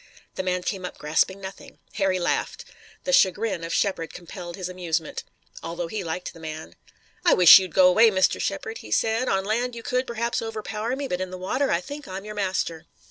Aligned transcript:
The 0.33 0.41
man 0.41 0.63
came 0.63 0.83
up 0.83 0.97
grasping 0.97 1.39
nothing. 1.39 1.77
Harry 1.93 2.17
laughed. 2.17 2.65
The 3.03 3.13
chagrin 3.13 3.63
of 3.63 3.71
Shepard 3.71 4.11
compelled 4.15 4.55
his 4.55 4.67
amusement, 4.67 5.23
although 5.61 5.85
he 5.85 6.03
liked 6.03 6.33
the 6.33 6.39
man. 6.39 6.73
"I 7.23 7.35
wish 7.35 7.59
you'd 7.59 7.75
go 7.75 7.87
away, 7.87 8.09
Mr. 8.09 8.41
Shepard," 8.41 8.79
he 8.79 8.89
said. 8.89 9.29
"On 9.29 9.45
land 9.45 9.75
you 9.75 9.83
could, 9.83 10.07
perhaps, 10.07 10.41
overpower 10.41 10.95
me, 10.95 11.07
but 11.07 11.21
in 11.21 11.29
the 11.29 11.37
water 11.37 11.69
I 11.69 11.81
think 11.81 12.07
I'm 12.07 12.25
your 12.25 12.33
master. 12.33 12.87